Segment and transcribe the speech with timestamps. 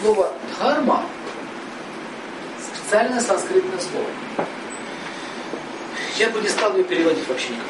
[0.00, 1.02] слово дхарма
[2.88, 4.06] специальное санскритное слово.
[6.16, 7.66] Я бы не стал ее переводить вообще никак.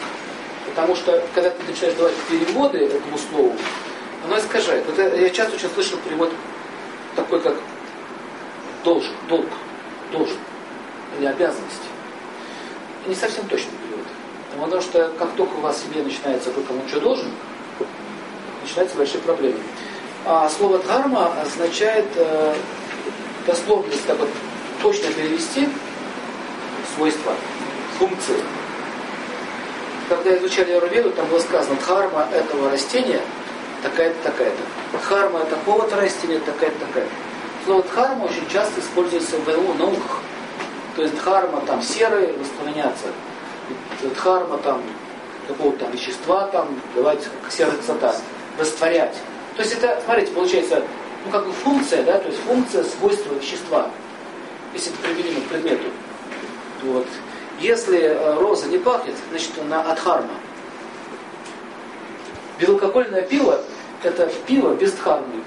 [0.67, 3.57] Потому что, когда ты начинаешь давать переводы этому слову,
[4.25, 4.85] оно искажает.
[4.87, 6.33] Вот я часто очень слышал перевод
[7.17, 7.57] такой, как
[8.85, 9.47] должен, долг,
[10.13, 10.37] должен,
[11.19, 11.83] или обязанность.
[13.07, 14.07] Не совсем точный перевод.
[14.55, 17.31] Потому что как только у вас в семье начинается кто кому что должен,
[18.63, 19.59] начинаются большие проблемы.
[20.25, 22.55] А слово дхарма означает э,
[23.47, 24.29] дословно, если так вот
[24.83, 25.69] точно перевести,
[26.95, 27.33] свойства,
[27.99, 28.43] функции.
[30.09, 33.21] Когда изучали Айурведу, там было сказано, дхарма этого растения
[33.83, 34.99] такая-то, такая-то.
[34.99, 37.11] Дхарма такого-то растения такая-то, такая-то.
[37.65, 40.21] Слово дхарма очень часто используется в науках.
[40.97, 43.07] То есть дхарма там серые воспламеняться,
[44.15, 44.83] дхарма там
[45.47, 48.17] какого-то там вещества там, давайте серая красота,
[48.59, 49.15] растворять.
[49.59, 50.85] То есть это, смотрите, получается,
[51.25, 53.91] ну как бы функция, да, то есть функция свойства вещества,
[54.73, 55.89] если это применимо к предмету.
[56.85, 57.07] Вот.
[57.59, 60.31] Если э, роза не пахнет, значит она от харма.
[62.61, 63.61] Белококольное пиво–
[64.05, 65.43] это пиво без дхармы.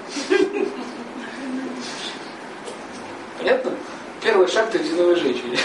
[3.38, 3.72] Понятно?
[4.20, 5.58] Первый шаг к резиновой женщине.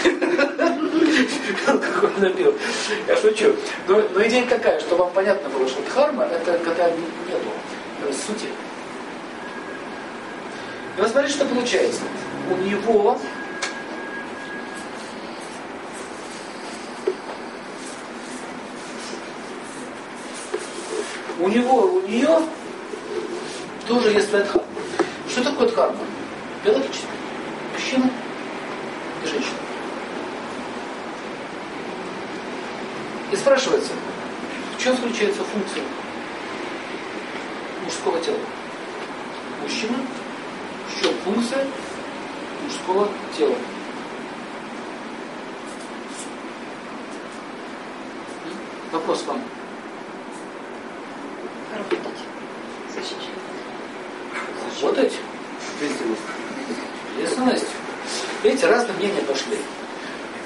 [1.66, 2.54] Алкогольное пиво.
[3.06, 3.54] Я шучу.
[3.86, 7.50] Но, но идея какая, что вам понятно было, что дхарма– это когда нету
[8.12, 8.46] сути.
[10.96, 12.02] И вот смотрите, что получается.
[12.50, 13.18] У него
[21.40, 22.40] у него, у нее
[23.86, 24.64] тоже есть дхарма.
[25.30, 25.98] Что такое дхарма?
[26.64, 27.06] Биологически.
[27.72, 28.10] Мужчина
[29.22, 29.56] и женщина.
[33.30, 33.92] И спрашивается,
[34.76, 35.82] в чем заключается функция
[37.98, 38.38] мужского тела?
[39.62, 39.98] Мужчина,
[41.00, 41.66] чем функция
[42.64, 43.54] мужского тела?
[48.92, 49.42] Вопрос вам.
[51.76, 52.18] Работать.
[52.94, 53.16] Защищать.
[54.80, 55.12] Работать?
[57.20, 57.66] Ясность.
[58.42, 59.58] Видите, разные мнения пошли.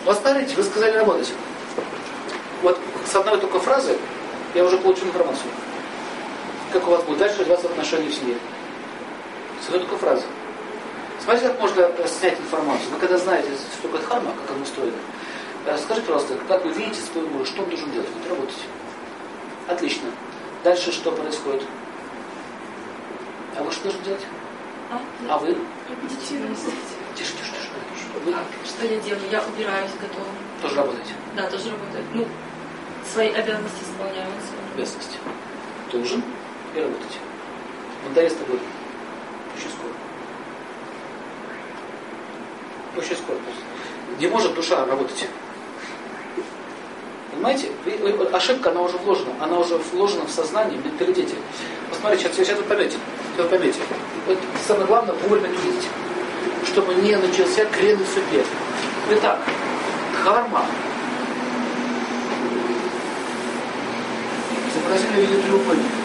[0.04, 1.32] Вот смотрите, вы сказали работать.
[2.62, 3.96] Вот с одной только фразы
[4.54, 5.50] я уже получил информацию.
[6.72, 8.36] Как у вас будет дальше развиваться отношения в семье.
[9.66, 10.24] Одной только фразы.
[11.22, 12.90] Смотрите, как можно снять информацию.
[12.90, 14.96] Вы когда знаете, что такое харма, как оно устроено,
[15.78, 18.08] скажите, пожалуйста, как вы видите свой муж, что он должен делать?
[18.14, 18.58] Вот работать.
[19.68, 20.08] Отлично.
[20.64, 21.62] Дальше что происходит?
[23.56, 24.22] А вы что должны делать?
[24.90, 25.48] А, А вы?
[25.48, 26.54] Репетитивно.
[27.14, 28.06] Тише, тише, тише.
[28.24, 29.22] Вы А, что я делаю?
[29.30, 30.26] Я убираюсь, готова.
[30.60, 31.12] тоже работаете.
[31.36, 32.04] Да, тоже работаю.
[32.14, 32.26] Ну,
[33.12, 34.28] свои обязанности исполняю.
[34.74, 35.18] Обязанности.
[35.92, 36.22] Должен
[36.74, 37.18] и работать.
[38.08, 38.58] Надоест тобой.
[39.56, 39.92] Очень скоро.
[42.96, 43.38] Очень скоро.
[44.18, 45.28] Не может душа работать.
[47.32, 47.70] Понимаете?
[48.32, 49.32] Ошибка, она уже вложена.
[49.40, 51.34] Она уже вложена в сознание, в менталитете.
[51.90, 52.98] Посмотрите, сейчас, сейчас вы поймете.
[53.36, 53.80] Вы поймете.
[54.26, 55.88] Вот самое главное вовремя не видеть.
[56.66, 58.44] Чтобы не начался крен в судьбе.
[59.10, 59.40] Итак,
[60.14, 60.64] дхарма.
[64.68, 66.01] Изобразили в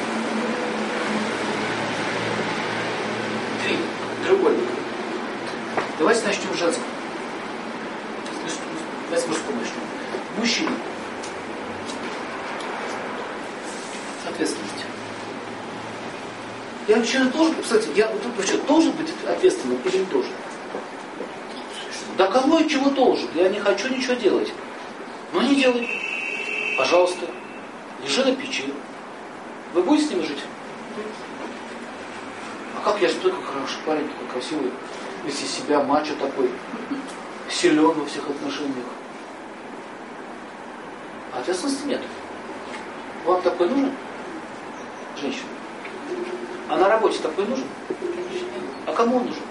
[4.27, 4.67] Треугольник.
[5.97, 6.85] Давайте начнем с женского.
[9.05, 9.79] Давайте с мужского начнем.
[10.37, 10.71] Мужчина.
[14.27, 14.85] Ответственность.
[16.89, 20.33] Я вообще должен, кстати, я вот тут вообще должен быть ответственным или не должен?
[22.17, 23.29] Да кого и чего должен?
[23.33, 24.51] Я не хочу ничего делать.
[25.31, 25.87] Ну не делай.
[26.77, 27.27] Пожалуйста.
[28.03, 28.73] Лежи на печи.
[29.73, 30.43] Вы будете с ним жить?
[32.87, 34.71] Как я смотрю, как хороший парень, такой красивый,
[35.27, 36.49] из себя мачо такой,
[37.49, 38.85] силен во всех отношениях.
[41.33, 42.01] А ответственности нет.
[43.25, 43.91] Вам такой нужен?
[45.19, 45.49] Женщина.
[46.69, 47.65] А на работе такой нужен?
[48.85, 49.43] А кому он нужен?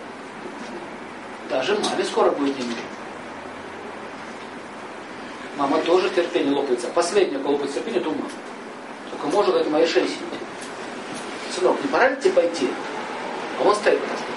[1.50, 2.80] Даже маме скоро будет не нужен.
[5.58, 6.88] Мама тоже терпение лопается.
[6.88, 8.30] Последнее, кого лопается терпение, это у мамы.
[9.10, 10.40] Только может это моей шее сидеть.
[11.54, 12.70] Сынок, не пора ли тебе пойти?
[13.64, 14.36] Он стоит сказала.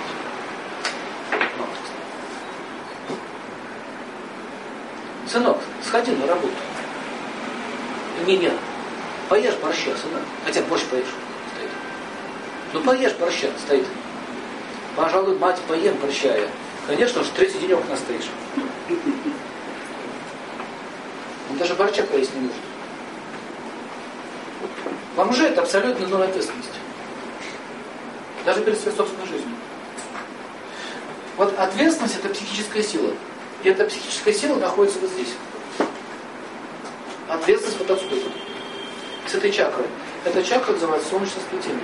[5.28, 6.54] Сынок, сходи на работу.
[8.26, 8.54] Не, нет.
[9.28, 10.24] Поешь борща, сынок.
[10.46, 11.06] Хотя борщ поешь.
[11.56, 11.70] Стоит.
[12.74, 13.86] Ну поешь борща, стоит.
[14.96, 16.48] Пожалуй, мать, поем борща я.
[16.88, 18.30] Конечно же, третий день окна стоишь.
[21.52, 22.58] Он даже борча поесть не может.
[25.30, 26.79] Уже это абсолютно новая ответственность.
[28.60, 29.56] Даже перед своей собственной жизнью.
[31.38, 33.14] Вот ответственность это психическая сила.
[33.64, 35.34] И эта психическая сила находится вот здесь.
[37.30, 38.32] Ответственность вот отсюда.
[39.28, 39.86] С этой чакры.
[40.26, 41.84] Эта чакра называется солнечное сплетение.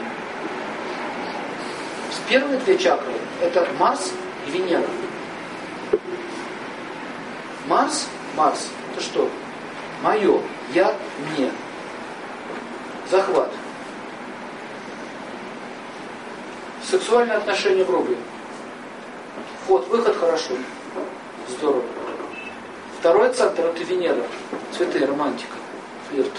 [2.27, 4.12] Первые две чакры это Марс
[4.48, 4.83] и Венера.
[7.68, 9.30] Марс, Марс, это что?
[10.01, 10.42] Мое,
[10.74, 10.94] я,
[11.38, 11.51] мне.
[13.10, 13.51] Захват.
[16.89, 18.17] Сексуальные отношения грубые.
[19.63, 20.53] Вход, выход хорошо.
[21.49, 21.83] Здорово.
[22.99, 24.21] Второй центр это Венера.
[24.71, 25.55] Цветы, романтика,
[26.07, 26.31] флирт,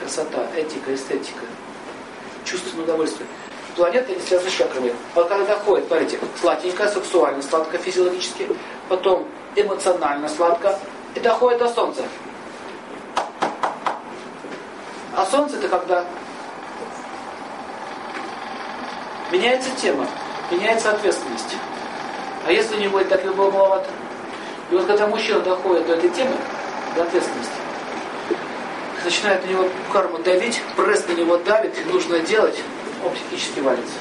[0.00, 1.44] красота, этика, эстетика,
[2.44, 3.28] чувственное удовольствие.
[3.76, 4.94] Планета не связана с чакрами.
[5.14, 8.48] Вот когда доходит, смотрите, сладенько, сексуально, сладко физиологически,
[8.88, 10.78] потом эмоционально сладко,
[11.14, 12.02] и доходит до Солнца.
[15.14, 16.04] А Солнце это когда
[19.30, 20.06] меняется тема,
[20.50, 21.56] меняется ответственность.
[22.46, 23.90] А если не будет так любого маловато?
[24.70, 26.36] И вот когда мужчина доходит до этой темы,
[26.94, 27.52] до ответственности,
[29.04, 32.58] начинает на него карму давить, пресс на него давит, нужно делать,
[33.04, 33.98] он психически валится.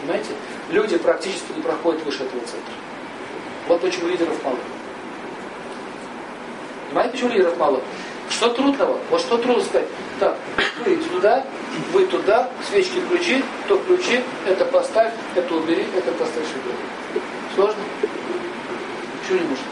[0.00, 0.30] Понимаете?
[0.70, 2.74] Люди практически не проходят выше этого центра.
[3.68, 4.58] Вот почему лидеров мало.
[6.88, 7.82] Понимаете, почему лидеров мало?
[8.38, 8.96] Что трудного?
[9.10, 9.88] Вот что трудно сказать?
[10.20, 10.36] Так,
[10.86, 11.44] вы туда,
[11.92, 17.20] вы туда, свечки включи, то включи, это поставь, это убери, это поставь сюда.
[17.56, 17.82] Сложно?
[19.20, 19.64] Почему не может?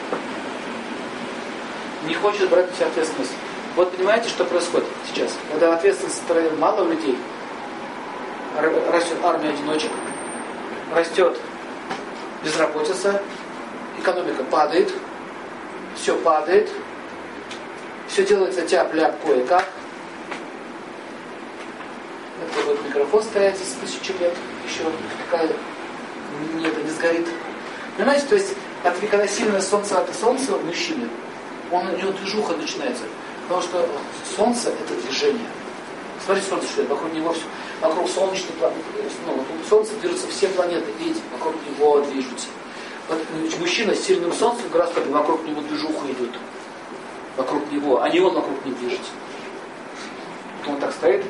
[2.08, 3.34] Не хочет брать на ответственность.
[3.76, 5.30] Вот понимаете, что происходит сейчас?
[5.52, 6.22] Когда ответственность
[6.58, 7.16] мало у людей,
[8.90, 9.92] растет армия одиночек,
[10.92, 11.38] растет
[12.42, 13.22] безработица,
[14.00, 14.92] экономика падает,
[15.94, 16.68] все падает,
[18.16, 19.68] все делается тяп-ляп кое-как.
[22.40, 24.32] Это вот микрофон стоять здесь тысячи лет,
[24.66, 24.84] еще
[25.30, 25.50] такая
[26.54, 27.28] не, это не сгорит.
[27.98, 28.54] Понимаете, то есть
[28.84, 31.10] от, когда сильное солнце от солнца у мужчины,
[31.70, 33.02] он, у него движуха начинается.
[33.48, 33.86] Потому что
[34.34, 35.48] солнце это движение.
[36.24, 37.44] Смотрите, солнце что вокруг него все,
[37.82, 38.80] вокруг солнечной планеты,
[39.26, 42.46] ну, вокруг солнца движутся все планеты, видите, вокруг него движутся.
[43.10, 43.18] Вот
[43.60, 46.30] мужчина с сильным солнцем, как раз вокруг него движуха идет
[47.36, 49.10] вокруг него, а не он вокруг них движется.
[50.66, 51.24] Он так стоит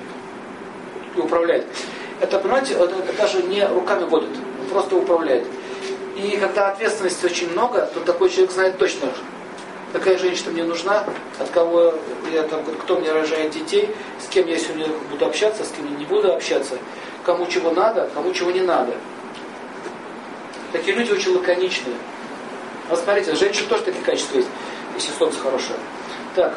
[1.14, 1.66] и управляет.
[2.20, 4.30] Это, понимаете, это, это даже не руками водит,
[4.60, 5.46] он просто управляет.
[6.16, 9.08] И когда ответственности очень много, то такой человек знает точно,
[9.92, 11.04] какая женщина мне нужна,
[11.38, 11.94] от кого
[12.32, 13.90] я там, кто мне рожает детей,
[14.24, 16.78] с кем я сегодня буду общаться, с кем я не буду общаться,
[17.24, 18.94] кому чего надо, кому чего не надо.
[20.72, 21.96] Такие люди очень лаконичные.
[22.88, 24.48] Вот смотрите, женщин тоже такие качества есть,
[24.94, 25.78] если солнце хорошее.
[26.36, 26.52] Так.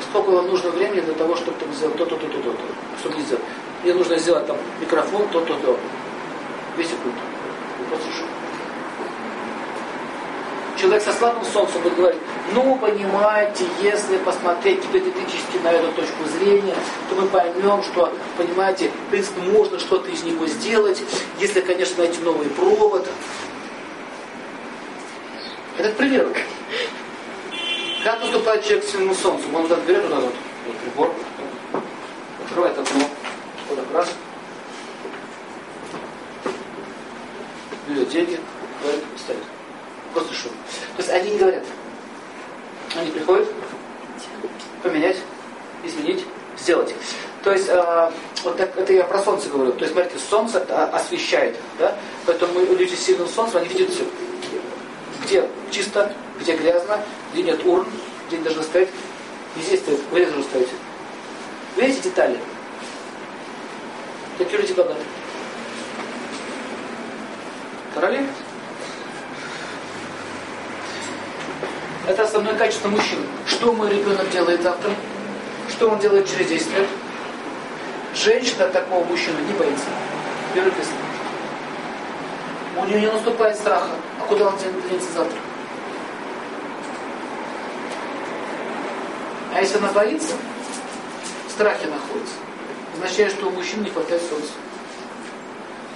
[0.00, 2.62] Сколько вам нужно времени для того, чтобы там сделать то-то, то-то, то-то.
[2.98, 3.44] Что мне сделать?
[3.82, 5.78] Мне нужно сделать там микрофон, то-то, то.
[6.74, 7.18] Две секунды.
[7.90, 8.24] Послушай.
[10.80, 12.20] Человек со слабым солнцем будет говорить,
[12.54, 16.74] ну, понимаете, если посмотреть гипотетически на эту точку зрения,
[17.10, 21.02] то мы поймем, что, понимаете, в принципе, можно что-то из него сделать,
[21.38, 23.06] если, конечно, найти новый провод.
[25.76, 25.96] Это к
[28.02, 29.44] Как наступает человек к сильному солнцу?
[29.54, 30.24] Он так берет вот этот
[30.66, 31.14] вот, прибор,
[32.44, 33.04] открывает окно,
[33.68, 34.08] вот так раз,
[37.86, 38.40] берет деньги,
[38.82, 39.42] говорит, ставит.
[40.12, 40.52] Просто шум.
[40.96, 41.64] То есть они не говорят.
[42.96, 43.48] Они приходят
[44.82, 45.18] поменять,
[45.84, 46.24] изменить,
[46.58, 46.94] сделать.
[47.44, 48.10] То есть, э,
[48.42, 49.72] вот так, это я про солнце говорю.
[49.72, 50.60] То есть, смотрите, солнце
[50.92, 51.96] освещает, да?
[52.26, 54.04] Поэтому люди с сильным солнцем, они видят все.
[55.24, 57.00] Где чисто, где грязно,
[57.32, 57.86] где нет урн,
[58.28, 58.88] где не должны стоять.
[59.56, 60.68] Не здесь стоит, вы должны стоять.
[61.76, 62.38] Видите детали?
[64.38, 65.02] Такие люди богаты.
[67.94, 68.26] Короли?
[72.08, 73.18] Это основное качество мужчин.
[73.46, 74.90] Что мой ребенок делает завтра?
[75.68, 76.88] Что он делает через 10 лет?
[78.14, 79.86] Женщина такого мужчины не боится.
[80.54, 80.98] Первый признак.
[82.76, 83.90] У нее не наступает страха.
[84.22, 85.38] А куда он денется завтра?
[89.54, 90.34] А если она боится,
[91.48, 92.34] в страхе находится,
[92.94, 94.52] означает, что у мужчин не хватает солнца.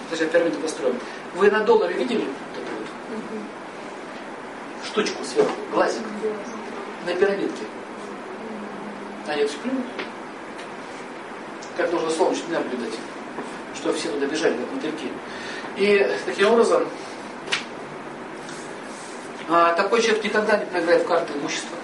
[0.08, 0.98] Значит, пирамида построена.
[1.34, 2.86] Вы на долларе видели вот эту вот
[4.86, 6.02] штучку сверху, глазик?
[7.06, 7.64] На пирамидке.
[9.28, 9.86] Они это плюнут.
[11.76, 12.90] Как нужно солнечный энергию
[13.74, 15.12] чтобы все туда бежали, как мотыльки.
[15.76, 16.88] И таким образом,
[19.48, 21.76] такой человек никогда не проиграет в карты имущества.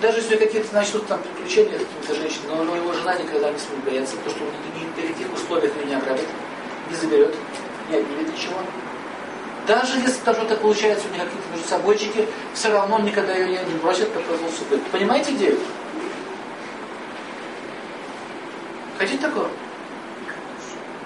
[0.00, 3.84] Даже если какие-то начнут там приключения с какими-то женщинами, но, его жена никогда не сможет
[3.84, 6.26] бояться, потому что он ни, ни при каких условиях ее не ограбит,
[6.88, 7.34] не заберет,
[7.90, 8.56] не отнимет ничего.
[9.66, 13.62] Даже если даже это получается у них какие-то между собойчики, все равно он никогда ее
[13.62, 14.80] не бросит, как произвол судьбы.
[14.90, 15.58] Понимаете идею?
[18.96, 19.48] Хотите такого?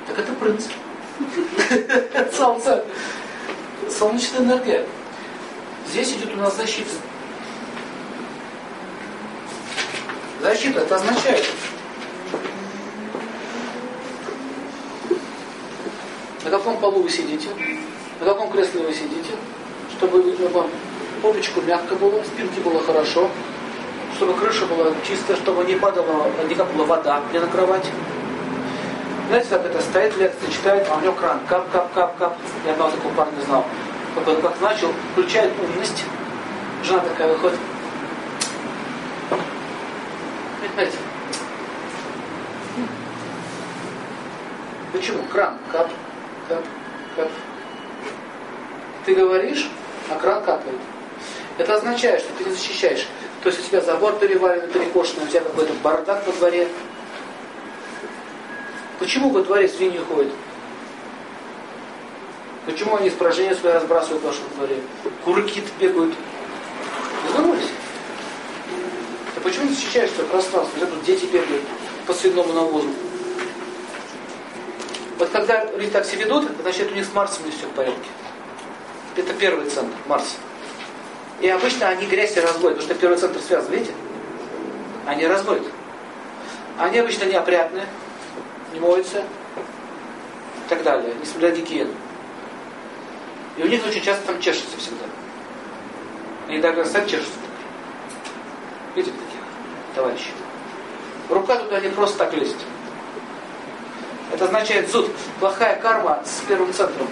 [0.07, 0.73] Так это принцип.
[2.33, 2.85] Солнце.
[3.91, 4.87] Солнечная энергия.
[5.89, 6.91] Здесь идет у нас защита.
[10.41, 11.45] Защита это означает,
[16.45, 17.49] на каком полу вы сидите,
[18.21, 19.33] на каком кресле вы сидите,
[19.97, 20.69] чтобы вам
[21.23, 23.31] попечку мягко было, спинки было хорошо,
[24.17, 27.87] чтобы крыша была чистая, чтобы не падала, не капала вода мне на кровать.
[29.29, 32.37] Знаете, как это стоит, лекция читает, а у него кран, кап, кап, кап, кап.
[32.67, 33.65] Я одного такого парня знал.
[34.15, 36.05] Как он как начал, включает умность.
[36.83, 37.59] Жена такая выходит.
[40.61, 40.99] Понимаете?
[44.93, 45.23] Почему?
[45.33, 45.91] Кран, кап,
[46.49, 46.65] кап,
[47.17, 47.29] кап.
[49.05, 49.69] Ты говоришь,
[50.09, 50.79] а кран капает.
[51.59, 53.07] Это означает, что ты не защищаешь.
[53.43, 56.69] То есть у тебя забор перевален, перекошенный, у тебя какой-то бардак во дворе,
[58.99, 60.33] Почему во дворе свиньи ходят?
[62.67, 64.77] Почему они испражнения свои разбрасывают в вашем дворе?
[65.25, 66.15] Курки бегают.
[67.31, 67.69] Задумались?
[69.35, 70.77] Ты почему не защищаешь свое пространство?
[70.77, 71.63] Где тут дети бегают
[72.07, 72.89] по свиному навозу?
[75.19, 78.09] Вот когда люди так себя ведут, значит у них с Марсом не все в порядке.
[79.17, 80.37] Это первый центр, Марс.
[81.41, 83.93] И обычно они грязь и разводят, потому что первый центр связан, видите?
[85.07, 85.67] Они разводят.
[86.79, 87.87] Они обычно неопрятные,
[88.73, 91.93] не моются и так далее, несмотря на гигиену.
[93.57, 95.05] И у них очень часто там чешется всегда.
[96.49, 97.39] Они даже сами чешутся.
[98.95, 99.41] Видите таких
[99.95, 100.33] товарищей?
[101.29, 102.57] Рука туда не просто так лезет.
[104.33, 107.07] Это означает зуд, плохая карма с первым центром.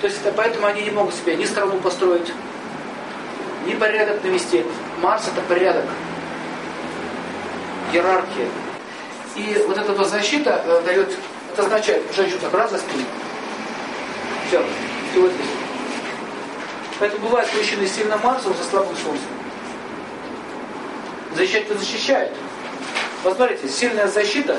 [0.00, 2.30] То есть это поэтому они не могут себе ни страну построить,
[3.66, 4.64] ни порядок навести.
[5.00, 5.86] Марс это порядок.
[7.92, 8.48] Иерархия.
[9.36, 11.16] И вот эта вот защита э, дает,
[11.52, 13.04] это означает, женщину так раз за спину.
[14.48, 14.62] Все,
[15.10, 15.53] всего здесь.
[17.04, 19.26] Поэтому бывает мужчины сильно Марсом за слабым Солнцем.
[21.34, 22.32] Защищать-то защищает.
[23.22, 24.58] Посмотрите, сильная защита,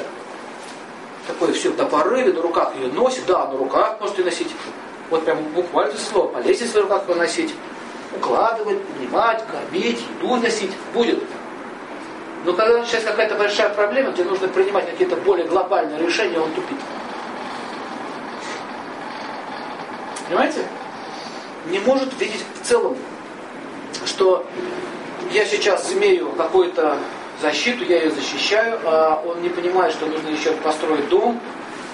[1.25, 4.51] такое все на порыве, на руках ее носит, да, на руках можете носить.
[5.09, 7.55] Вот прям буквально слово, полезть в руках носить,
[8.15, 11.23] укладывать, поднимать, кормить, еду носить, будет.
[12.43, 16.77] Но когда начинается какая-то большая проблема, где нужно принимать какие-то более глобальные решения, он тупит.
[20.27, 20.59] Понимаете?
[21.67, 22.95] Не может видеть в целом,
[24.05, 24.45] что
[25.31, 26.97] я сейчас имею какую-то
[27.41, 31.39] защиту, я ее защищаю, а он не понимает, что нужно еще построить дом,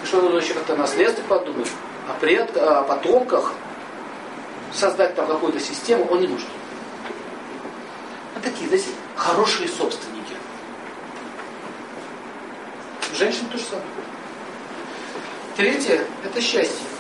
[0.04, 1.70] что нужно еще как-то наследство подумать,
[2.10, 3.54] о, пред, о потомках,
[4.74, 6.48] создать там какую-то систему, он не может.
[8.34, 10.36] Вот такие, знаете, хорошие собственники.
[13.18, 13.86] Женщин то же самое.
[15.56, 16.91] Третье– это счастье.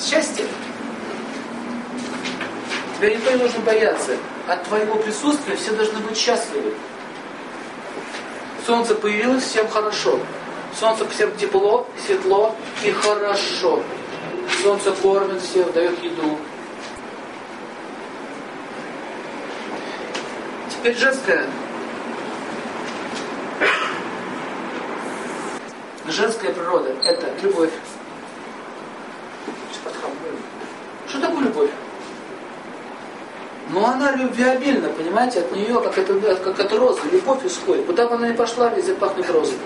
[0.00, 0.44] Счастье.
[2.96, 4.16] Тебя никто не нужно бояться.
[4.46, 6.74] От твоего присутствия все должны быть счастливы.
[8.66, 10.18] Солнце появилось, всем хорошо.
[10.78, 13.82] Солнце всем тепло, светло и хорошо.
[14.62, 16.38] Солнце кормит всех, дает еду.
[20.70, 21.46] Теперь женское
[26.08, 27.72] женская природа– это любовь.
[31.08, 31.70] Что такое любовь?
[33.70, 37.86] Но она любвеобильна, понимаете, от нее, как это, как от розы, любовь исходит.
[37.86, 39.56] Куда бы она ни пошла, везде пахнет розой.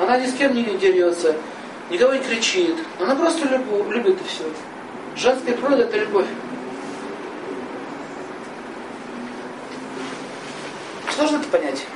[0.00, 1.36] Она ни с кем не дерется,
[1.90, 2.76] никого не кричит.
[2.98, 4.44] Она просто любовь, любит и все.
[5.16, 6.26] Женская природа– это любовь.
[11.14, 11.86] Сложно это понять?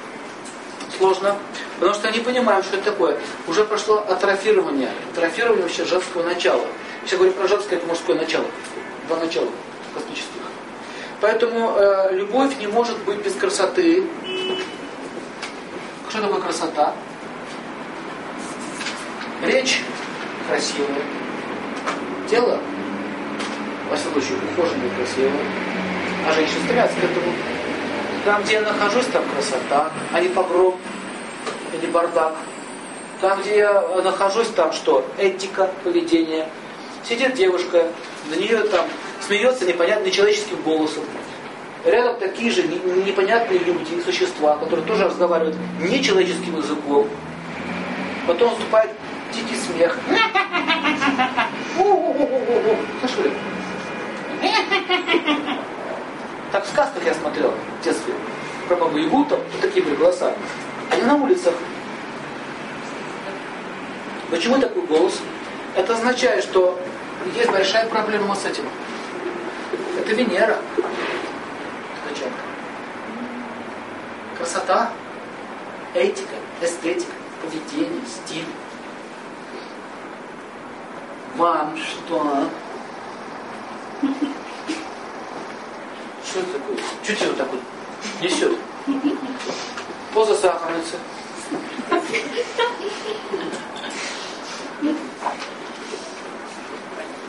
[0.96, 1.36] Сложно.
[1.80, 3.18] Потому что они понимают, что это такое.
[3.46, 4.90] Уже прошло атрофирование.
[5.12, 6.64] Атрофирование вообще женского начала.
[7.04, 8.46] Все говорят про женское, это мужское начало.
[9.06, 9.48] Два начала
[9.94, 10.42] космических.
[11.20, 14.04] Поэтому э, любовь не может быть без красоты.
[16.08, 16.94] Что такое красота?
[19.42, 19.82] Речь
[20.48, 21.02] красивая.
[22.28, 22.58] Тело,
[23.90, 25.32] во всяком случае, ухоженное красивое.
[26.28, 27.32] А женщины стремятся к этому.
[28.24, 30.78] Там, где я нахожусь, там красота, а не погром
[31.72, 32.34] или бардак.
[33.20, 35.04] Там, где я нахожусь, там что?
[35.18, 36.48] Этика, поведение.
[37.08, 37.86] Сидит девушка,
[38.28, 38.86] на нее там
[39.26, 41.04] смеется непонятным человеческим голосом.
[41.86, 47.08] Рядом такие же непонятные люди, существа, которые тоже разговаривают нечеловеческим языком.
[48.26, 48.90] Потом наступает
[49.32, 49.98] дикий смех.
[53.00, 53.32] Слышали?
[56.52, 58.12] Так в сказках я смотрел в детстве.
[58.66, 60.34] Про бабу Ягу, там такие были голоса.
[60.90, 61.54] Они на улицах.
[64.30, 65.22] Почему такой голос?
[65.74, 66.78] Это означает, что
[67.34, 68.64] есть большая проблема с этим.
[69.98, 70.58] Это Венера.
[72.08, 72.32] Зачем?
[74.36, 74.90] Красота,
[75.94, 78.46] этика, эстетика, поведение, стиль.
[81.36, 82.48] Вам что?
[86.24, 86.76] Что это такое?
[87.02, 87.60] Что тебе вот так вот
[88.20, 88.58] несет?
[90.14, 90.96] Поза сахарницы.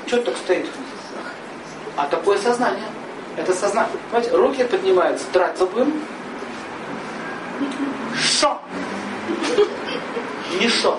[0.10, 0.66] Что так стоит?
[1.96, 2.88] А такое сознание.
[3.38, 3.92] Это сознание.
[4.10, 6.02] Понимаете, руки поднимаются, драться будем.
[8.18, 8.60] Шо?
[10.60, 10.98] Не шо.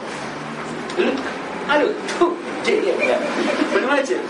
[0.97, 1.29] Людка.
[1.69, 2.01] А Людка.
[2.21, 3.19] Фу, деревня.
[3.75, 4.21] Понимаете?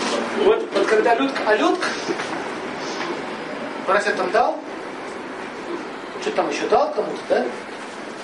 [0.45, 1.87] Вот, вот когда Людка, а Людка,
[3.87, 4.59] Поросят там дал,
[6.23, 7.45] что там еще дал кому-то, да?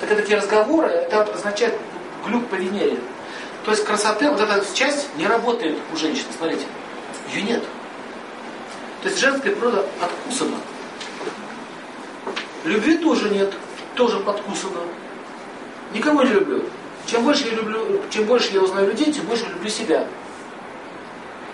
[0.01, 1.75] Так это такие разговоры, это означает
[2.25, 2.97] глюк по Венере.
[3.67, 6.65] То есть красоты, вот эта часть не работает у женщин, смотрите.
[7.35, 7.65] Ее нет.
[9.03, 10.57] То есть женская природа откусана.
[12.63, 13.53] Любви тоже нет,
[13.97, 14.83] тоже подкусана.
[15.93, 16.63] Никого не люблю.
[17.09, 20.07] Чем больше я люблю, чем больше я узнаю людей, тем больше люблю себя.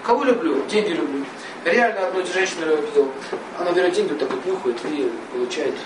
[0.02, 0.62] Кого люблю?
[0.66, 1.24] Деньги люблю.
[1.64, 3.10] Реально одну женщину я видел.
[3.58, 5.76] Она берет деньги, вот так вот нюхает и получает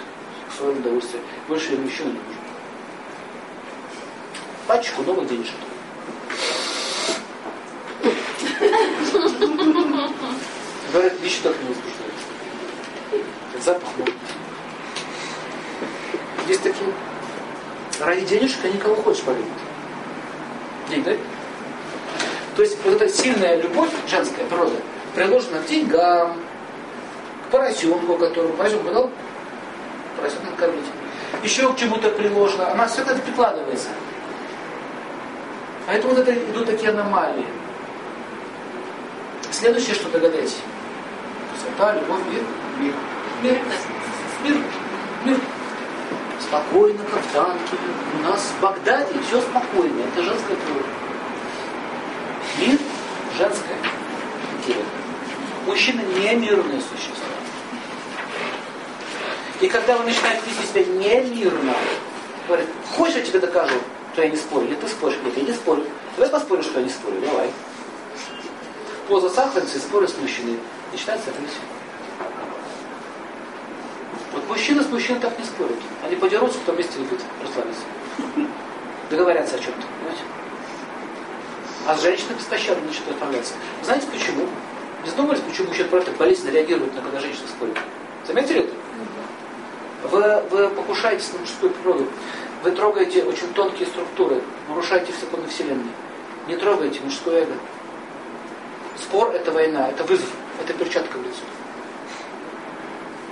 [0.56, 1.22] свое удовольствие.
[1.46, 2.22] Больше ему еще не нужно.
[4.66, 5.54] Пачку новых денежек.
[10.96, 12.14] Говорят, вещи так не возбуждают.
[13.62, 14.14] Запах мой.
[16.48, 16.90] Есть такие.
[18.00, 19.44] Ради денежек они кого хочешь полюбят.
[20.88, 21.16] Деньги, да?
[22.56, 24.76] То есть вот эта сильная любовь, женская природа,
[25.14, 26.40] приложена к деньгам,
[27.46, 29.10] к поросенку, которому поросенку дал,
[30.16, 30.86] поросенка накормить.
[31.42, 32.72] Еще к чему-то приложено.
[32.72, 33.88] Она все это прикладывается.
[35.86, 37.44] Поэтому вот это идут такие аномалии.
[39.50, 40.56] Следующее, что догадайтесь.
[41.76, 42.42] Красота, любовь, мир,
[42.78, 42.94] мир.
[43.42, 43.60] Мир.
[44.44, 44.62] Мир.
[45.24, 45.40] Мир.
[46.40, 47.76] Спокойно, как в танке.
[48.18, 50.00] У нас в Багдаде все спокойно.
[50.02, 50.88] Это женская природа.
[52.58, 52.78] Мир
[53.36, 53.76] женская.
[54.58, 54.84] Интересно.
[55.66, 57.26] Мужчина не мирное существо.
[59.60, 61.74] И когда вы начинаете вести себя немирно,
[62.46, 63.76] говорит, хочешь я тебе докажу,
[64.12, 65.84] что я не спорю, или ты споришь, нет, я не спорю.
[66.16, 67.50] Давай поспорим, что я не спорю, давай.
[69.08, 70.58] Поза сахарницы, споры с мужчиной.
[70.96, 71.60] Начинается агрессия.
[74.32, 75.76] Вот мужчина с мужчиной так не спорят.
[76.02, 77.82] Они подерутся, кто вместе любит расслабиться.
[79.10, 80.22] Договорятся о чем-то, понимаете?
[81.86, 83.52] А с женщиной постоянно начинают отправляться.
[83.82, 84.46] Знаете почему?
[85.04, 87.76] Не задумывались, почему мужчина просто болезненно реагирует на когда женщина спорит?
[88.26, 88.74] Заметили это?
[90.04, 92.06] Вы, вы покушаетесь на мужскую природу.
[92.64, 95.90] Вы трогаете очень тонкие структуры, нарушаете все законы Вселенной.
[96.48, 97.52] Не трогайте мужское эго.
[98.96, 100.30] Спор– это война, это вызов,
[100.66, 101.42] это перчатка в лицо.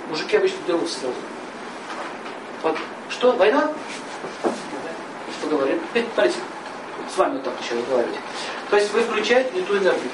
[0.09, 1.15] Мужики обычно дерутся сразу.
[2.63, 2.77] Вот.
[3.09, 3.71] Что, война?
[5.41, 5.79] Поговорим.
[6.13, 6.37] Смотрите,
[7.13, 8.15] с вами вот так еще разговаривать.
[8.69, 10.11] То есть вы включаете не ту энергию.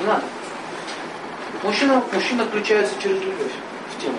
[0.00, 0.24] Не надо.
[1.62, 3.52] Мужчина, мужчина включается через любовь
[3.96, 4.18] в тему.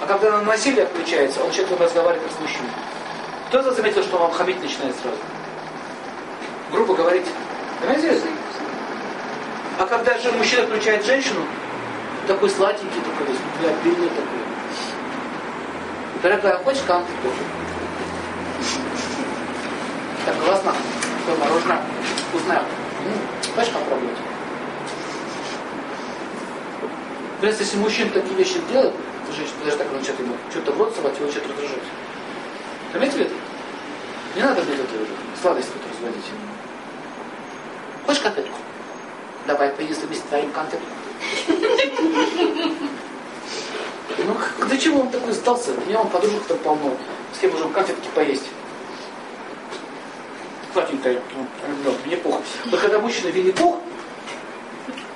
[0.00, 2.70] А когда на насилие включается, он человек разговаривает с мужчиной.
[3.48, 5.16] Кто-то заметил, что вам хамить начинает сразу.
[6.70, 7.26] Грубо говорить.
[7.80, 8.20] Заметили?
[9.78, 11.44] А когда же мужчина включает женщину,
[12.26, 14.24] такой сладенький, такой, обильный такой.
[16.22, 17.28] Дорогая, хочешь конфету?
[20.24, 20.74] Так классно.
[21.26, 21.80] Такое мороженое
[22.28, 22.62] вкусное.
[23.54, 24.16] Хочешь попробовать?
[27.40, 28.94] Принципе, если мужчина такие вещи делает,
[29.36, 31.82] женщина даже так начнет ему что-то в рот совать, его начнет раздражать.
[32.92, 33.34] Заметили это?
[34.36, 34.84] Не надо мне это
[35.42, 36.24] сладость тут разводить.
[38.06, 38.56] Хочешь конфетку?
[39.46, 40.86] Давай, вместе твоим конфетку.
[44.18, 45.72] Ну, до чего он такой сдался?
[45.86, 46.96] У него подружек там полно.
[47.34, 48.44] С кем можем конфетки поесть?
[50.72, 51.20] Сладенькая,
[51.84, 52.40] ну, мне пух.
[52.64, 53.76] Но когда мужчина видит пух,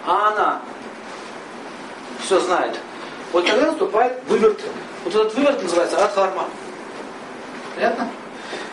[0.05, 0.62] а она
[2.23, 2.79] все знает,
[3.33, 4.61] вот тогда наступает выверт.
[5.05, 6.45] Вот этот выверт называется адхарма.
[7.75, 8.11] Понятно?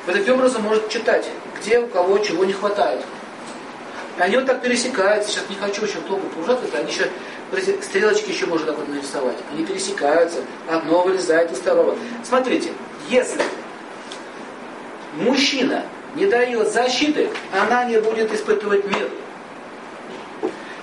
[0.05, 3.01] Вы таким образом может читать, где у кого чего не хватает.
[4.17, 5.31] Они вот так пересекаются.
[5.31, 7.09] Сейчас не хочу очень долго погружаться, они еще
[7.81, 9.37] стрелочки еще можно так вот нарисовать.
[9.51, 11.97] Они пересекаются, одно вылезает из второго.
[12.23, 12.71] Смотрите,
[13.09, 13.41] если
[15.17, 15.83] мужчина
[16.15, 19.09] не дает защиты, она не будет испытывать мир.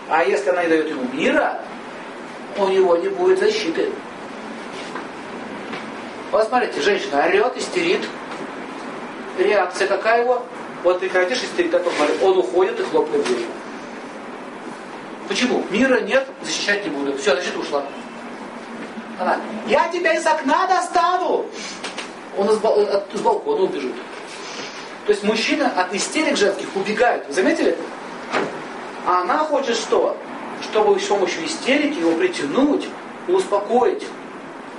[0.09, 1.61] А если она не дает ему мира,
[2.59, 3.91] у него не будет защиты.
[6.31, 8.03] Вот смотрите, женщина орет, истерит.
[9.39, 10.45] Реакция какая его?
[10.83, 13.47] Вот прекратишь истерить, так он говорит, он уходит и хлопает дверью.
[15.29, 15.65] Почему?
[15.71, 17.17] Мира нет, защищать не буду.
[17.17, 17.85] Все, значит ушла.
[19.19, 21.47] Она, я тебя из окна достану.
[22.37, 22.57] Он из,
[23.15, 23.95] из балкона убежит.
[25.07, 27.27] То есть мужчина от истерик женских убегает.
[27.29, 27.77] Вы заметили?
[29.07, 30.17] А она хочет что?
[30.63, 32.89] Чтобы с помощью истерики его притянуть
[33.29, 34.05] и успокоить.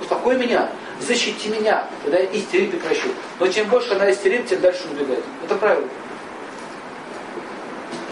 [0.00, 0.68] Успокой меня,
[1.04, 3.08] защити меня, тогда я истерить прекращу.
[3.38, 5.24] Но чем больше она истерит, тем дальше убегает.
[5.44, 5.88] Это правильно.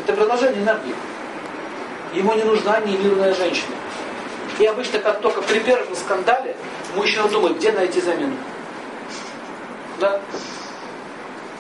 [0.04, 0.94] Это продолжение энергии.
[2.14, 3.74] Ему не нужна немирная женщина.
[4.58, 6.56] И обычно, как только при первом скандале,
[6.94, 8.36] мужчина думает, где найти замену.
[9.98, 10.20] Да?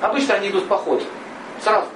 [0.00, 1.02] Обычно они идут в поход.
[1.62, 1.86] Сразу.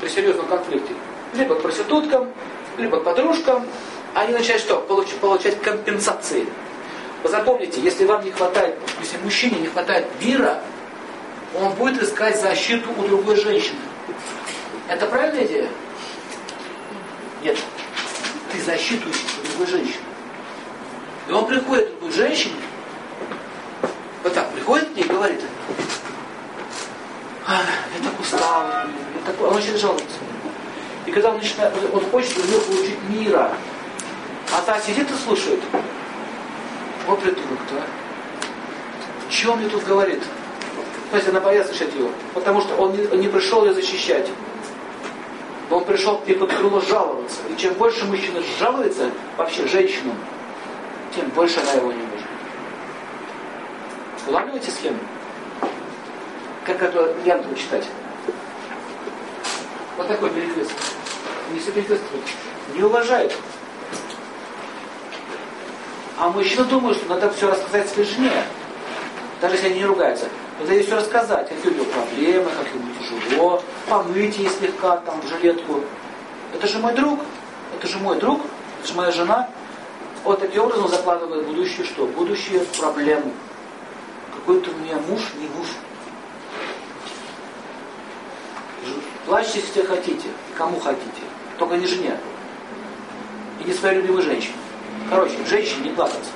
[0.00, 0.92] При серьезном конфликте.
[1.34, 2.32] Либо к проституткам,
[2.76, 3.66] либо к подружкам.
[4.14, 4.80] Они начинают что?
[5.20, 6.46] Получать компенсации.
[7.24, 10.60] Запомните, если вам не хватает, если мужчине не хватает мира,
[11.58, 13.78] он будет искать защиту у другой женщины.
[14.88, 15.68] Это правильная идея?
[17.42, 17.58] Нет.
[18.52, 20.02] Ты защиту у другой женщины.
[21.28, 22.56] И он приходит к другой женщине,
[24.22, 25.40] вот так, приходит к ней и говорит,
[27.46, 27.62] а,
[27.98, 28.86] я так устал, я
[29.26, 29.40] так...
[29.40, 30.18] он начинает жаловаться.
[31.06, 33.50] И когда он начинает, он хочет у нее получить мира,
[34.52, 35.60] а та сидит и слушает.
[37.06, 39.30] Вот придурок-то, а.
[39.30, 40.22] Чем мне тут говорит?
[41.10, 42.10] То есть она боится слышать его.
[42.32, 44.28] Потому что он не, он не пришел ее защищать.
[45.70, 47.40] Он пришел к ней под крыло жаловаться.
[47.50, 50.16] И чем больше мужчина жалуется, вообще женщинам,
[51.14, 52.26] тем больше она его не может.
[54.26, 54.98] Улавливаете схему?
[56.64, 57.84] Как это Янту читать?
[59.96, 60.72] Вот такой перекрест.
[61.52, 62.02] Не соответствует.
[62.74, 63.32] Не уважает.
[66.16, 68.44] А мужчина думает, что надо все рассказать своей жене.
[69.40, 70.28] Даже если они не ругаются.
[70.60, 75.20] Надо ей все рассказать, какие у него проблемы, как ему тяжело, помыть ей слегка там
[75.20, 75.80] в жилетку.
[76.54, 77.18] Это же мой друг,
[77.76, 78.40] это же мой друг,
[78.78, 79.48] это же моя жена.
[80.22, 82.06] Вот таким образом закладывает будущее что?
[82.06, 83.32] Будущее проблему.
[84.36, 85.66] Какой-то у меня муж, не муж.
[89.26, 91.22] Плачьте, если хотите, кому хотите,
[91.58, 92.16] только не жене.
[93.60, 94.54] И не своей любимой женщине.
[95.10, 96.30] Короче, женщине не плакаться.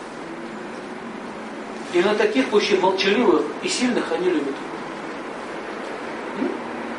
[1.93, 4.55] Именно таких мужчин, молчаливых и сильных, они любят.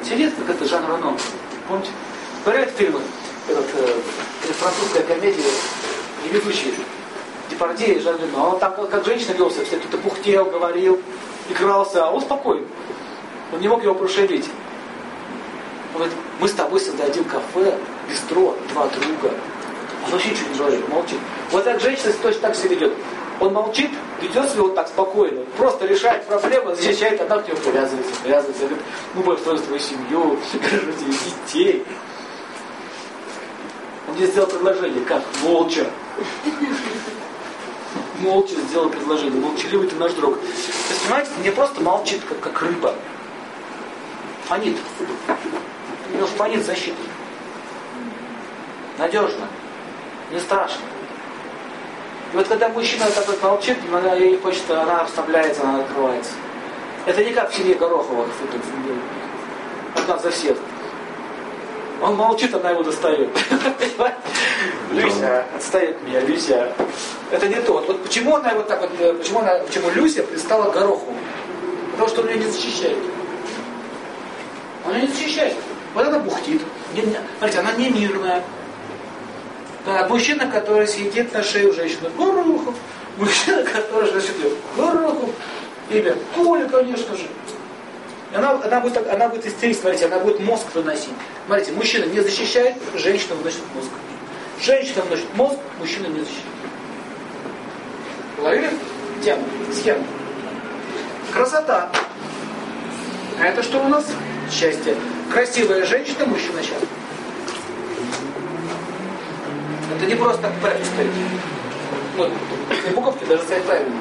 [0.04, 1.16] Сидит, как это Жан Рено.
[1.68, 1.92] Помните?
[2.44, 3.00] Говорят фильмы,
[3.48, 5.44] этот, э, французская комедия,
[6.26, 6.74] и ведущий
[7.50, 8.48] Депардье и Жан Рено.
[8.48, 11.00] Он там как, женщина велся, все кто-то пухтел, говорил,
[11.50, 12.66] игрался, а он спокойно.
[13.54, 14.50] Он не мог его прошевить.
[15.94, 17.78] Он говорит, мы с тобой создадим кафе,
[18.10, 19.34] бистро, два друга.
[20.06, 21.20] Он вообще ничего не говорит, молчит.
[21.52, 22.94] Вот так женщина точно так себя ведет.
[23.40, 23.90] Он молчит,
[24.22, 28.86] ведет себя вот так спокойно, просто решает проблемы, защищает, она к нему привязывается, привязывается, говорит,
[29.16, 30.40] ну, строить свою семью,
[31.48, 31.86] детей.
[34.08, 35.24] Он мне сделал предложение, как?
[35.44, 35.88] Молча.
[38.20, 39.40] Молча сделал предложение.
[39.40, 40.38] Молчаливый ты наш друг.
[40.40, 42.94] То есть, понимаете, не просто молчит, как, как рыба.
[44.48, 44.78] Фонит.
[46.12, 46.98] У него фонит защита.
[48.98, 49.48] Надежно.
[50.32, 50.82] Не страшно.
[52.32, 56.32] И вот когда мужчина такой молчит, она ей хочет, она расслабляется, она открывается.
[57.06, 58.26] Это не как в семье Горохова,
[59.96, 60.58] одна за всех.
[62.02, 63.30] Он молчит, она его достает.
[64.92, 66.72] Люся, отстает от меня, Люся.
[67.32, 67.74] Это не то.
[67.74, 71.14] Вот почему она вот так вот, э, почему, она, почему Люся пристала к Горохову?
[71.92, 72.98] Потому что он ее не защищает.
[74.86, 75.56] Он ее не защищает.
[75.94, 76.62] Вот она бухтит.
[77.38, 78.44] Смотрите, она не мирная.
[79.86, 82.76] Да, мужчина, который сидит на шее у женщины, Горохов.
[83.18, 84.36] Мужчина, который значит,
[84.76, 85.30] Горохов.
[85.90, 87.28] Имя Коля, конечно же.
[88.34, 91.14] Она, она, будет, она будет истерить, смотрите, она будет мозг выносить.
[91.48, 93.90] Смотрите, мужчина не защищает, женщина выносит мозг.
[94.62, 96.46] Женщина выносит мозг, мужчина не защищает.
[98.38, 98.70] Ловили
[99.24, 100.06] тему, схему?
[101.34, 101.90] Красота.
[103.40, 104.06] А это что у нас?
[104.52, 104.96] Счастье.
[105.34, 106.90] Красивая женщина, мужчина счастлив.
[110.00, 111.12] Это не просто так правильно стоит.
[112.16, 112.32] Вот,
[112.72, 113.98] эти буковки даже стоят правильно.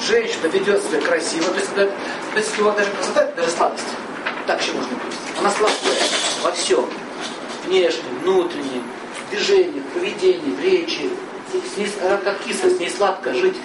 [0.00, 3.50] Женщина ведет себя красиво, то есть, когда, то есть у вас даже красота, это даже
[3.50, 3.84] сладость.
[4.46, 5.14] Так еще можно быть.
[5.38, 5.96] Она сладкая
[6.42, 6.86] во всем.
[7.66, 8.84] Внешнем, внутреннем,
[9.30, 11.10] движениях, поведении, речи.
[11.52, 13.56] С ней, она как кисло, с ней сладко жить.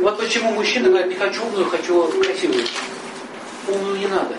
[0.00, 2.64] Вот почему мужчина говорит, не хочу умную, хочу красивую.
[3.68, 4.36] Умную не надо.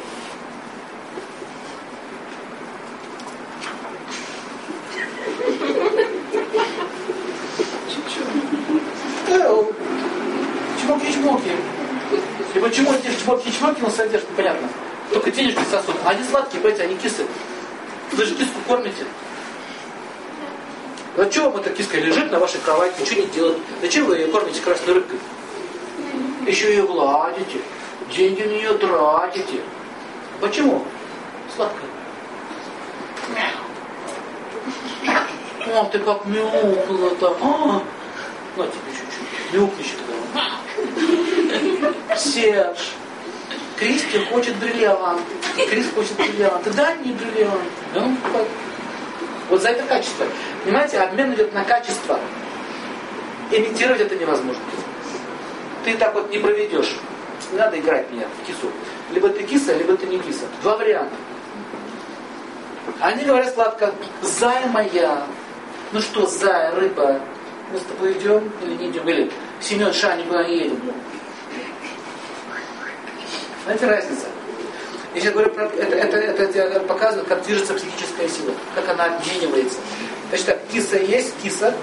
[10.88, 11.52] Чмоки-чмоки.
[12.56, 14.70] И почему эти чмоки-чмоки он содержит, понятно.
[15.12, 15.97] Только денежки сосут.
[16.08, 17.28] А они сладкие, понимаете, они кислые.
[18.14, 19.06] Вы же киску кормите.
[21.18, 23.58] Зачем эта киска лежит на вашей кровати, ничего не делает?
[23.82, 25.20] Зачем вы ее кормите красной рыбкой?
[26.46, 27.60] Еще ее гладите,
[28.16, 29.60] деньги на нее тратите.
[30.40, 30.86] Почему?
[31.54, 31.90] Сладкая.
[35.68, 37.36] Мам, ты как мяукала там.
[37.42, 37.82] А,
[38.56, 39.54] на тебе чуть-чуть.
[39.54, 39.96] Мяукни еще
[41.76, 42.16] тогда.
[42.16, 42.94] Серж.
[43.78, 45.22] Кристи хочет бриллиант.
[45.70, 46.68] Крис хочет бриллиант.
[46.76, 47.62] Да, не бриллиант.
[47.94, 48.18] Ну,
[49.50, 50.26] вот за это качество.
[50.64, 52.20] Понимаете, обмен идет на качество.
[53.52, 54.64] Имитировать это невозможно.
[55.86, 56.96] Ты так вот не проведешь.
[57.52, 58.72] Не надо играть меня в кису.
[59.12, 60.46] Либо ты киса, либо ты не киса.
[60.62, 61.16] Два варианта.
[63.00, 65.24] Они говорят сладко, зая моя.
[65.92, 67.20] Ну что, зая, рыба,
[67.72, 69.08] мы с тобой идем или не идем?
[69.08, 70.82] Или Семен Ша никуда не едем.
[73.68, 74.26] Знаете разница?
[75.14, 79.06] Я сейчас говорю про это, это, это, это показывает, как движется психическая сила, как она
[79.06, 79.78] обменивается.
[80.30, 81.74] Значит так, киса есть, киса,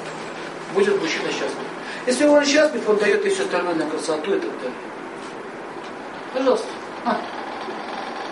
[0.72, 1.50] будет мужчина счастлив.
[2.06, 4.78] Если он счастлив, он дает и все остальное на красоту и так далее.
[6.32, 6.66] Пожалуйста.
[7.04, 7.20] А.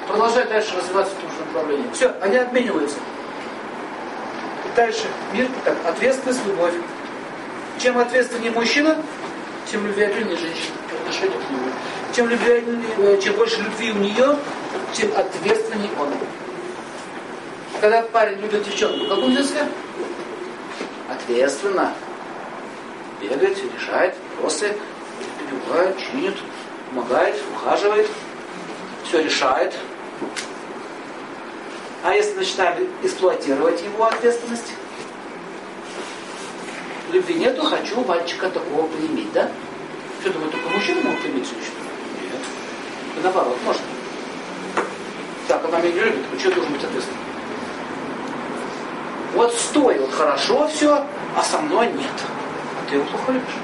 [0.08, 1.90] Продолжай дальше развиваться в том же направлении.
[1.92, 2.96] Все, они обмениваются.
[4.74, 5.04] Дальше.
[5.34, 6.74] Мир так, ответственность, любовь.
[7.78, 8.96] Чем ответственнее мужчина,
[9.70, 11.68] тем любвеобильнее женщина по отношению к нему.
[12.14, 14.36] Чем, любвеобильнее, чем больше любви у нее,
[14.92, 16.08] тем ответственнее он.
[17.80, 19.66] Когда парень любит девчонку, как он себя?
[21.08, 21.94] Ответственно.
[23.20, 24.76] Бегает, решает вопросы,
[25.38, 26.34] перебивает, чинит,
[26.90, 28.08] помогает, ухаживает,
[29.04, 29.74] все решает.
[32.04, 34.74] А если начинаем эксплуатировать его ответственность,
[37.10, 39.50] любви нету, хочу мальчика такого поиметь, да?
[40.20, 41.81] Что думаю, только мужчина могут иметь женщину?
[43.22, 43.82] Наоборот, можно.
[45.46, 47.20] Так, она меня не любит, а что должен быть ответственным?
[49.34, 51.06] Вот стой, вот хорошо все,
[51.36, 52.10] а со мной нет.
[52.10, 53.54] А ты его плохо любишь.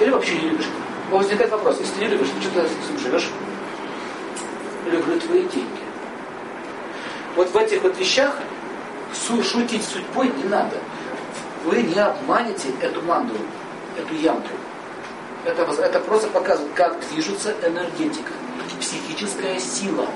[0.00, 0.68] Или вообще не любишь.
[1.10, 3.30] Возникает вопрос, если ты не любишь, что ты с ним живешь?
[4.86, 5.82] Люблю твои деньги.
[7.36, 8.34] Вот в этих вот вещах
[9.42, 10.76] шутить судьбой не надо.
[11.64, 13.38] Вы не обманете эту мандру,
[13.96, 14.54] эту янтру.
[15.44, 18.32] Это, это просто показывает, как движется энергетика,
[18.78, 20.06] психическая сила.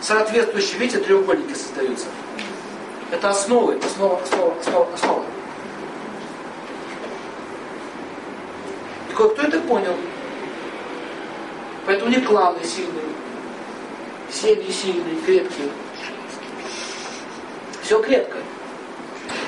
[0.00, 2.06] Соответствующие, видите, треугольники создаются.
[3.10, 5.24] Это основы, основа, основа, основа, основа.
[9.10, 9.94] И кто это понял?
[11.86, 13.04] Поэтому не кланы сильные,
[14.30, 15.70] семьи сильные, крепкие.
[17.82, 18.38] Все крепко.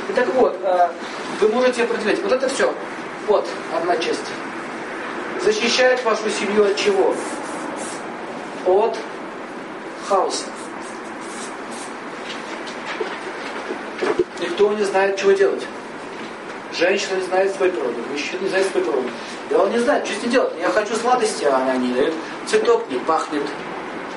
[0.08, 0.88] И так вот, э,
[1.40, 2.72] вы можете определить, вот это все,
[3.28, 4.24] вот одна часть.
[5.42, 7.14] Защищает вашу семью от чего?
[8.66, 8.98] От
[10.08, 10.44] хаоса.
[14.40, 15.64] Никто не знает, чего делать.
[16.72, 19.10] Женщина не знает своей природы, мужчина не знает своей природы.
[19.50, 20.54] И он не знает, что с ней делать.
[20.60, 22.14] Я хочу сладости, а она не дает.
[22.46, 23.42] Цветок не пахнет.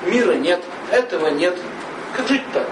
[0.06, 0.62] Мира нет.
[0.90, 1.56] Этого нет.
[2.16, 2.66] Как жить-то?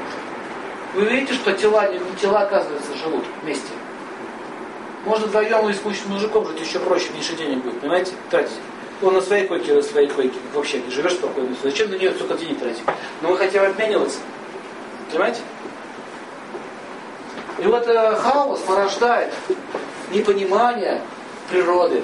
[0.95, 1.89] Вы видите, что тела,
[2.21, 3.71] тела оказывается, живут вместе.
[5.05, 8.13] Можно вдвоем и с мужиком жить еще проще, меньше денег будет, понимаете?
[8.29, 8.59] Тратить.
[9.03, 11.57] Он на своей койке, на своей койке, как вообще, ты живешь спокойно.
[11.63, 12.83] Зачем на нее столько денег тратить?
[13.23, 14.19] Но мы хотим обмениваться.
[15.11, 15.41] Понимаете?
[17.59, 19.33] И вот э, хаос порождает
[20.13, 21.01] непонимание
[21.51, 21.99] природы,